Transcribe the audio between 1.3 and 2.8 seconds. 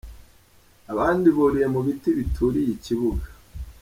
buriye mu biti bituriye